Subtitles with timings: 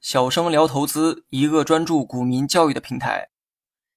[0.00, 3.28] 小生聊投资，一个专注股民教育的平台。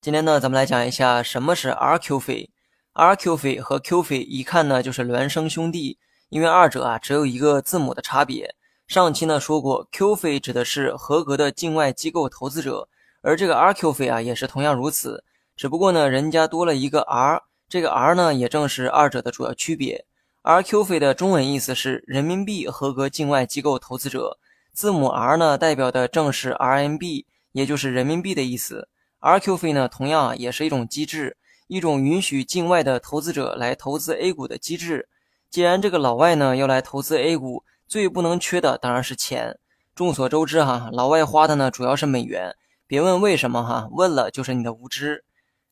[0.00, 2.50] 今天呢，咱们来讲一下什么是 RQ 费。
[2.94, 8.54] RQ 费和 Q 费一看呢就是孪生兄弟，因为二者啊只有一个字母的差别。
[8.86, 12.88] 上期呢说过，Q 费指的是合格的境外机构投资者，
[13.22, 15.24] 而这个 RQ 费啊也是同样如此，
[15.56, 20.06] 只不过呢人家多了一个 R，这个 R 呢也正是二者的主要区别。
[20.44, 24.38] RQ 费的中文意思是人民币合格境外机构投资者。
[24.72, 28.88] 字母 R 呢，代表的正是 RMB，也就是人民币的意思。
[29.20, 31.36] RQ 费呢，同样也是一种机制，
[31.68, 35.08] 一种允许境外的投资者来投资 A 股的机制。
[35.48, 39.60] 既然这个老外呢要来投资 A 股，最不能缺的当然是钱。
[39.94, 42.56] 众所周知哈，老外花的呢主要是美元。
[42.88, 45.22] 别问为什么哈，问了就是你的无知。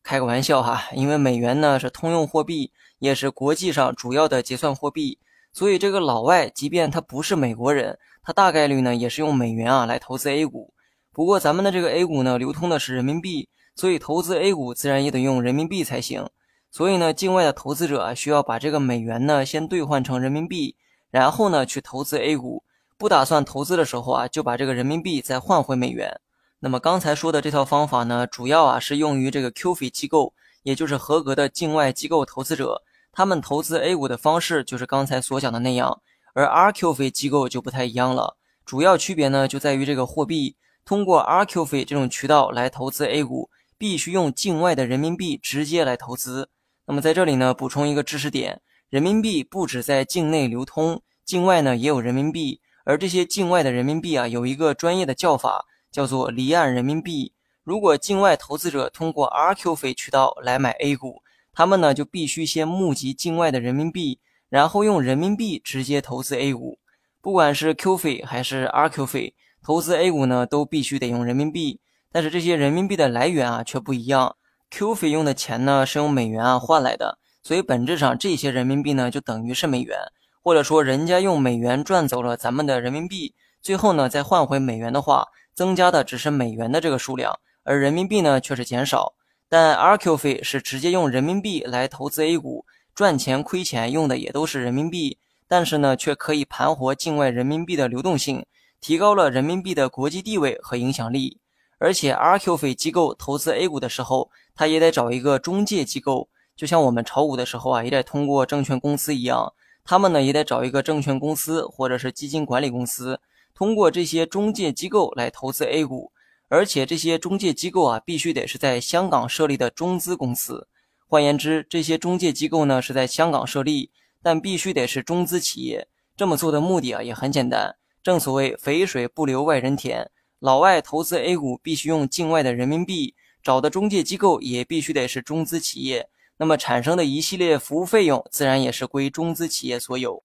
[0.03, 5.19] 开个玩笑哈，因为美元呢是通用货币，也是国际上主要的结算货币，
[5.53, 7.99] 所以这个老外即便他不是美国人。
[8.23, 10.75] 他大概率呢也是用美元啊来投资 A 股，
[11.13, 16.29] 不过咱们的这个 A 股呢流通的是人民币，所以投资 A 股自然也得用人民币才行。
[16.71, 20.77] 所以呢，境外的投资者啊需要把这个美元呢先兑换成人民币，
[21.11, 22.63] 然后呢去投资 A 股。
[22.97, 26.21] 不打算投资的时候啊，就把这个人民币再换回美元。
[26.63, 36.03] 那么刚才说的这套方法呢，主要啊是用于这个 QF 机构，也就是合格的境外机构投资者，他们投资 A 股的方式就是刚才所讲的那样。
[36.35, 40.57] 而 RQ 费机构就不太一样了，主要区别呢就在于这个货币。
[40.85, 46.51] 通过 RQ 费这种渠道来投资 A 股，必须用境外的人民币直接来投资。
[46.85, 52.61] 那么在这里呢，补充一个知识点：人民币不止在境内流通，境外呢也有人民币。
[52.85, 57.33] 而这些境外的人民币啊，有一个专业的叫法，叫做离岸人民币。
[57.63, 64.21] 如果境外投资者通过 RQ 费渠道来买 A 股，他们呢就必须先募集境外的人民币。
[64.49, 66.81] 然后用人民币直接投资 A 股，
[67.21, 71.79] 不管是 Q 费还是 RQ 费，投资 A 股呢都必须得用人民币。
[72.11, 74.35] 但是这些人民币的来源啊却不一样
[74.71, 79.97] ，Q 费用的钱呢是用美元啊换来的，所以本质上这些人民币呢就等于是美元，
[80.43, 89.15] 或者说人家用美元赚走了咱们的人民币，最后呢再换回美元的话，增加的只是美元的这个数量，而人民币呢却是减少。
[89.49, 92.65] 但 RQ 费是直接用人民币来投资 A 股。
[92.93, 95.17] 赚钱亏钱用的也都是人民币，
[95.49, 98.45] 但是呢，却可以盘活境外人民币的流动性，
[98.79, 101.39] 提高了人民币的国际地位和影响力。
[101.79, 109.55] 而且，RQ 费机构投资 A 股的时候，他也得找一个中介机构，就像我们炒股的时候啊，也得通过证券公司一样，
[109.85, 113.21] 他们呢也得找一个证券公司或者是基金管理公司，
[113.61, 116.13] 通过这些中介机构来投资 A 股。
[116.49, 120.67] 而且，这些中介机构啊，必须得是在香港设立的中资公司。
[121.07, 123.91] 换言之，这些中介机构呢是在香港设立，
[124.23, 125.87] 但必须得是中资企业。
[126.17, 140.25] 这么做的目的啊也很简单，正所谓肥水不流外人田，老外投资 A 股必须用境外的人民币，找的中介机构也必须得是中资企业，那么产生的一系列服务费用自然也是归中资企业所有。